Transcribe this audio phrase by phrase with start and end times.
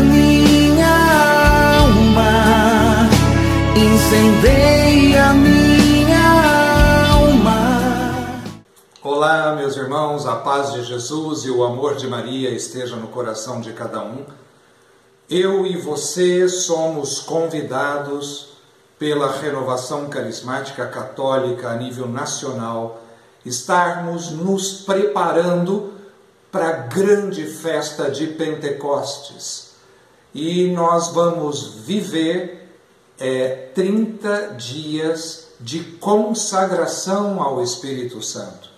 [0.00, 0.88] minha
[1.80, 3.08] alma,
[3.76, 8.40] incendeia a minha alma.
[9.02, 13.60] Olá, meus irmãos, a paz de Jesus e o amor de Maria esteja no coração
[13.60, 14.24] de cada um.
[15.28, 18.56] Eu e você somos convidados
[18.98, 23.02] pela renovação carismática católica a nível nacional,
[23.44, 25.92] estarmos nos preparando
[26.50, 29.65] para a grande festa de Pentecostes.
[30.34, 32.68] E nós vamos viver
[33.18, 38.68] é, 30 dias de consagração ao Espírito Santo.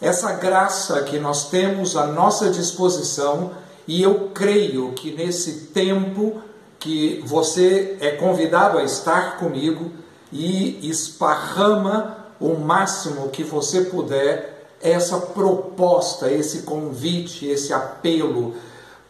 [0.00, 3.50] Essa graça que nós temos à nossa disposição,
[3.86, 6.40] e eu creio que nesse tempo
[6.78, 9.92] que você é convidado a estar comigo
[10.32, 18.54] e esparrama o máximo que você puder essa proposta, esse convite, esse apelo,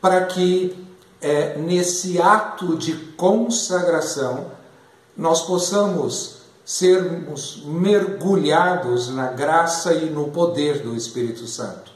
[0.01, 0.90] para que
[1.21, 4.47] é, nesse ato de consagração
[5.17, 11.91] nós possamos sermos mergulhados na graça e no poder do Espírito Santo.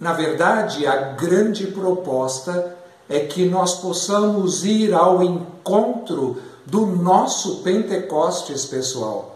[0.00, 2.76] Na verdade, a grande proposta
[3.08, 9.32] é que nós possamos ir ao encontro do nosso Pentecostes pessoal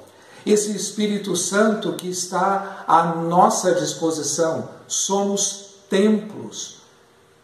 [0.47, 4.69] esse Espírito Santo que está à nossa disposição.
[4.87, 6.76] Somos templos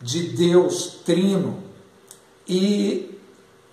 [0.03, 1.63] de Deus Trino
[2.49, 3.19] e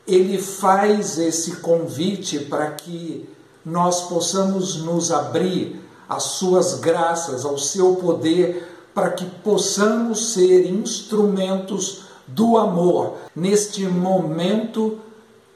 [0.08, 3.28] ele faz esse convite para que
[3.66, 12.04] nós possamos nos abrir às suas graças, ao seu poder, para que possamos ser instrumentos
[12.26, 14.98] do amor neste momento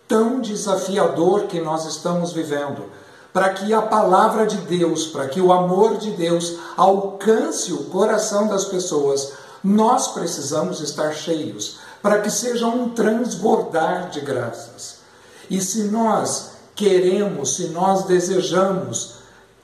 [0.07, 2.83] tão desafiador que nós estamos vivendo.
[3.31, 8.47] Para que a palavra de Deus, para que o amor de Deus alcance o coração
[8.47, 14.97] das pessoas, nós precisamos estar cheios, para que seja um transbordar de graças.
[15.49, 19.15] E se nós queremos, se nós desejamos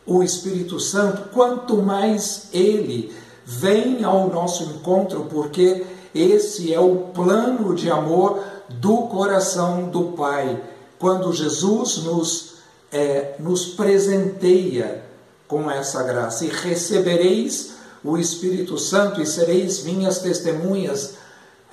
[0.05, 3.13] o Espírito Santo, quanto mais ele
[3.45, 10.61] vem ao nosso encontro, porque esse é o plano de amor do coração do Pai.
[10.97, 12.49] Quando Jesus nos
[12.91, 15.03] é, nos presenteia
[15.47, 17.73] com essa graça e recebereis
[18.03, 21.15] o Espírito Santo e sereis minhas testemunhas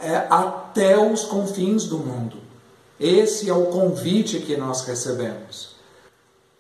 [0.01, 2.39] é, até os confins do mundo.
[2.99, 5.77] Esse é o convite que nós recebemos.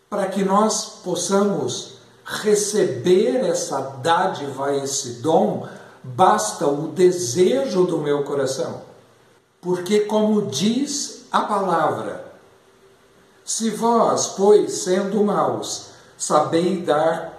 [0.08, 5.66] Para que nós possamos receber essa dádiva, esse dom,
[6.02, 8.82] basta o desejo do meu coração.
[9.60, 12.24] Porque, como diz a palavra,
[13.44, 17.35] se vós, pois, sendo maus, sabeis dar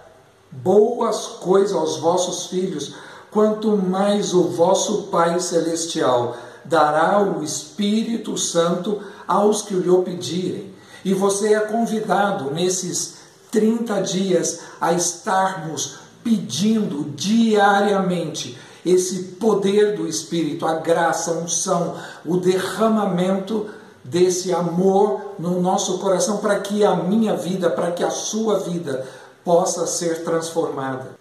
[0.52, 2.96] boas coisas aos vossos filhos,
[3.31, 10.74] quanto mais o vosso Pai Celestial dará o Espírito Santo aos que lhe pedirem.
[11.03, 13.18] E você é convidado nesses
[13.52, 22.38] 30 dias a estarmos pedindo diariamente esse poder do Espírito, a graça, a unção, o
[22.38, 23.68] derramamento
[24.03, 29.06] desse amor no nosso coração para que a minha vida, para que a sua vida
[29.47, 31.18] possa ser transformada.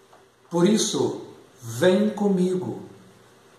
[0.51, 1.21] Por isso,
[1.63, 2.83] vem comigo.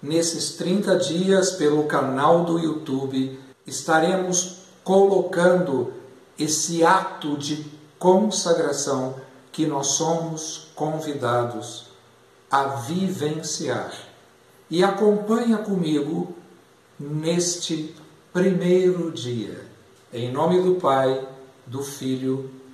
[0.02, 5.94] Nesses 30 dias, pelo canal do YouTube, estaremos colocando
[6.38, 7.66] esse ato de
[7.98, 9.16] consagração
[9.54, 11.86] que nós somos convidados
[12.52, 13.94] a vivenciar.
[14.70, 16.36] E acompanha comigo
[17.00, 17.96] neste
[18.34, 19.66] primeiro dia.
[20.12, 21.26] Em nome do Pai,
[21.66, 22.57] do Filho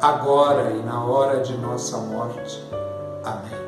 [0.00, 2.62] agora e na hora de nossa morte.
[3.22, 3.60] Amém.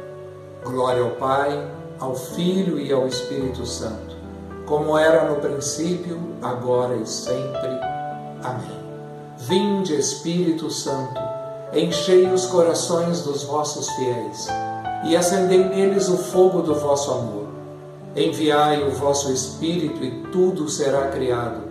[0.64, 4.17] Glória ao Pai, ao Filho e ao Espírito Santo,
[4.67, 7.69] como era no princípio, agora e sempre.
[8.43, 8.82] Amém.
[9.37, 11.20] Vinde, Espírito Santo,
[11.75, 14.49] enchei os corações dos vossos fiéis
[15.05, 17.49] e acendei neles o fogo do vosso amor.
[18.17, 21.62] Enviai o vosso Espírito e tudo será criado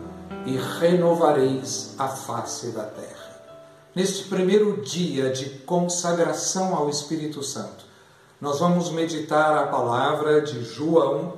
[0.45, 3.20] e renovareis a face da terra.
[3.93, 7.83] Neste primeiro dia de consagração ao Espírito Santo,
[8.39, 11.33] nós vamos meditar a palavra de João,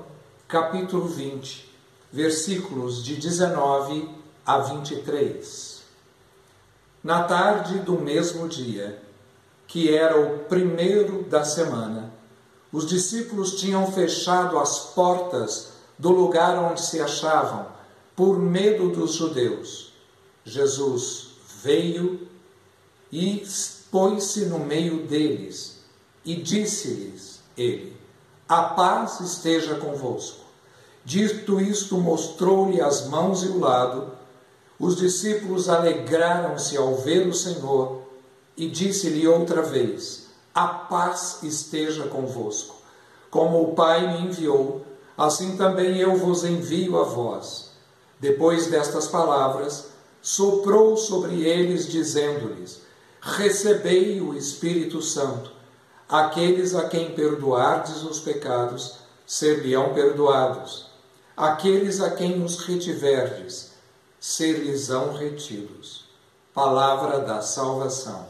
[0.47, 1.67] capítulo 20,
[2.11, 4.07] versículos de 19
[4.45, 5.81] a 23.
[7.03, 9.01] Na tarde do mesmo dia,
[9.67, 12.13] que era o primeiro da semana,
[12.71, 17.65] os discípulos tinham fechado as portas do lugar onde se achavam
[18.15, 19.91] por medo dos judeus.
[20.45, 21.29] Jesus
[21.63, 22.31] veio
[23.15, 23.45] e
[23.91, 25.83] pôs-se no meio deles
[26.25, 27.95] e disse-lhes ele:
[28.49, 30.39] A paz esteja convosco.
[31.05, 34.13] Dito isto, mostrou-lhe as mãos e o lado.
[34.79, 38.01] Os discípulos alegraram-se ao ver o Senhor
[38.57, 42.75] e disse-lhe outra vez: A paz esteja convosco.
[43.29, 44.83] Como o Pai me enviou,
[45.15, 47.73] assim também eu vos envio a vós.
[48.19, 49.89] Depois destas palavras,
[50.19, 52.81] soprou sobre eles, dizendo-lhes:
[53.25, 55.49] Recebei o Espírito Santo.
[56.09, 60.87] Aqueles a quem perdoardes os pecados, ser-lhe-ão perdoados.
[61.35, 63.71] Aqueles a quem os retiverdes,
[64.19, 66.03] ser-lhes-ão retidos.
[66.53, 68.27] Palavra da salvação.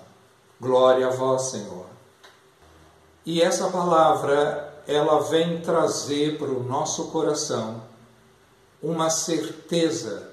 [0.62, 1.88] Glória a vós, Senhor.
[3.26, 7.82] E essa palavra, ela vem trazer para o nosso coração
[8.82, 10.30] uma certeza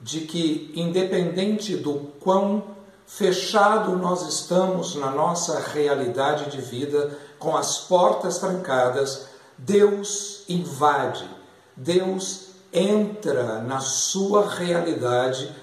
[0.00, 2.75] de que, independente do quão
[3.06, 9.26] fechado nós estamos na nossa realidade de vida, com as portas trancadas,
[9.56, 11.28] Deus invade,
[11.74, 15.54] Deus entra na sua realidade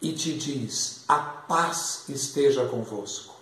[0.00, 3.34] e te diz: a paz esteja convosco.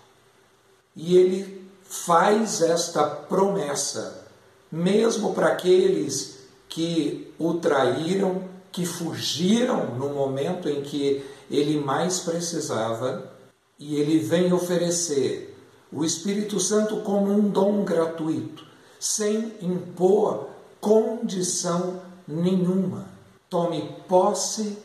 [0.94, 4.26] E ele faz esta promessa,
[4.70, 6.38] mesmo para aqueles
[6.68, 13.30] que o traíram, que fugiram no momento em que ele mais precisava,
[13.78, 15.56] e ele vem oferecer
[15.92, 18.64] o Espírito Santo como um dom gratuito,
[18.98, 20.48] sem impor
[20.80, 23.06] condição nenhuma.
[23.50, 24.78] Tome posse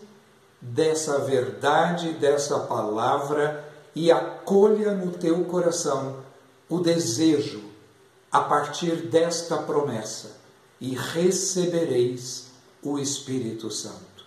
[0.59, 3.63] dessa verdade, dessa palavra
[3.95, 6.17] e acolha no teu coração
[6.69, 7.63] o desejo
[8.31, 10.37] a partir desta promessa
[10.81, 12.46] e recebereis
[12.91, 14.25] o Espírito Santo.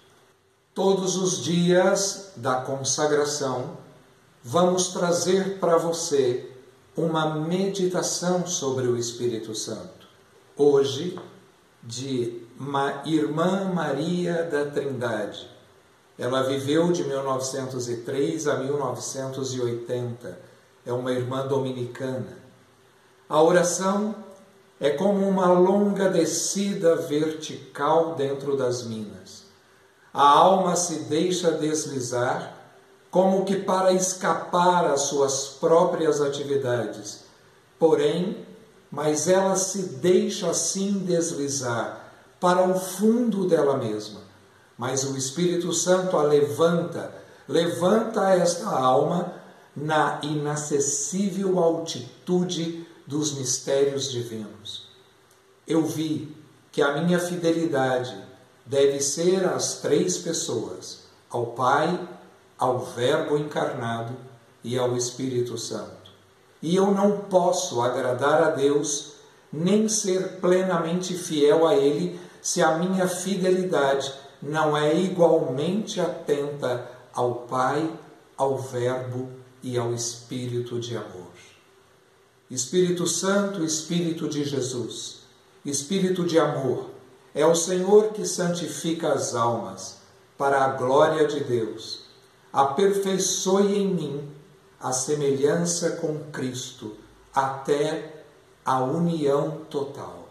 [0.75, 3.77] Todos os dias da consagração,
[4.43, 6.51] vamos trazer para você
[6.97, 10.09] uma meditação sobre o Espírito Santo.
[10.57, 11.19] Hoje,
[11.83, 15.49] de uma Irmã Maria da Trindade.
[16.19, 20.39] Ela viveu de 1903 a 1980.
[20.85, 22.37] É uma irmã dominicana.
[23.27, 24.15] A oração
[24.81, 29.43] é como uma longa descida vertical dentro das minas.
[30.13, 32.57] A alma se deixa deslizar,
[33.11, 37.25] como que para escapar às suas próprias atividades.
[37.79, 38.47] Porém,
[38.91, 44.21] mas ela se deixa assim deslizar para o fundo dela mesma.
[44.79, 47.13] Mas o Espírito Santo a levanta,
[47.47, 49.35] levanta esta alma
[49.77, 54.89] na inacessível altitude dos mistérios divinos.
[55.67, 56.37] Eu vi
[56.73, 58.17] que a minha fidelidade
[58.65, 62.09] deve ser às três pessoas: ao Pai,
[62.59, 64.15] ao Verbo encarnado
[64.63, 66.11] e ao Espírito Santo.
[66.63, 69.15] E eu não posso agradar a Deus
[69.53, 77.35] nem ser plenamente fiel a Ele se a minha fidelidade não é igualmente atenta ao
[77.47, 77.91] Pai,
[78.37, 79.29] ao Verbo
[79.63, 81.50] e ao Espírito de amor.
[82.51, 85.21] Espírito Santo, Espírito de Jesus,
[85.65, 86.91] Espírito de amor,
[87.33, 89.99] é o Senhor que santifica as almas
[90.37, 92.01] para a glória de Deus.
[92.53, 94.29] Aperfeiçoe em mim
[94.81, 96.97] a semelhança com Cristo
[97.33, 98.25] até
[98.65, 100.29] a união total.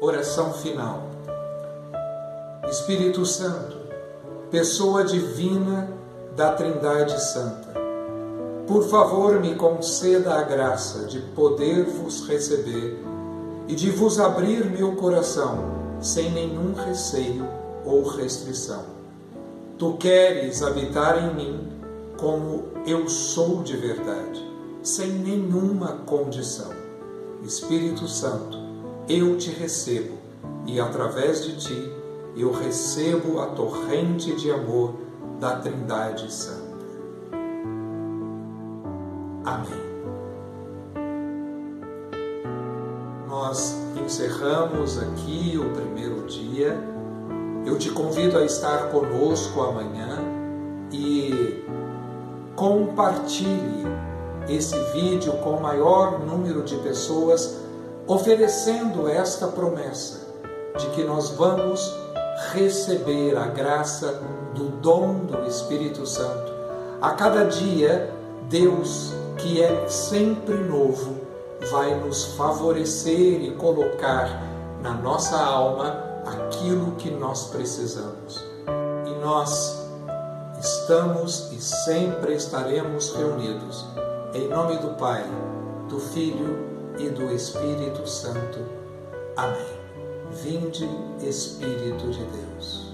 [0.00, 1.10] Oração final.
[2.68, 3.76] Espírito Santo,
[4.50, 5.88] pessoa divina
[6.34, 7.85] da Trindade Santa,
[8.66, 12.98] por favor me conceda a graça de poder vos receber
[13.68, 17.46] e de vos abrir meu coração sem nenhum receio
[17.84, 18.84] ou restrição.
[19.78, 21.68] Tu queres habitar em mim
[22.18, 24.44] como eu sou de verdade,
[24.82, 26.72] sem nenhuma condição.
[27.44, 28.58] Espírito Santo,
[29.08, 30.16] eu te recebo
[30.66, 31.92] e através de ti
[32.36, 34.94] eu recebo a torrente de amor
[35.38, 36.65] da Trindade Santa.
[39.46, 39.86] Amém.
[43.28, 46.76] Nós encerramos aqui o primeiro dia.
[47.64, 50.18] Eu te convido a estar conosco amanhã
[50.90, 51.64] e
[52.56, 53.86] compartilhe
[54.48, 57.60] esse vídeo com o maior número de pessoas,
[58.04, 60.26] oferecendo esta promessa
[60.76, 61.94] de que nós vamos
[62.52, 64.20] receber a graça
[64.54, 66.52] do dom do Espírito Santo.
[67.00, 68.12] A cada dia,
[68.48, 71.20] Deus, que é sempre novo,
[71.70, 74.42] vai nos favorecer e colocar
[74.82, 78.44] na nossa alma aquilo que nós precisamos.
[79.06, 79.86] E nós
[80.60, 83.84] estamos e sempre estaremos reunidos
[84.34, 85.24] em nome do Pai,
[85.88, 86.58] do Filho
[86.98, 88.58] e do Espírito Santo.
[89.36, 89.76] Amém.
[90.30, 90.88] Vinde,
[91.22, 92.85] Espírito de Deus.